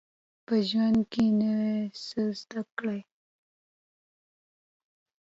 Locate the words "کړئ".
2.77-3.01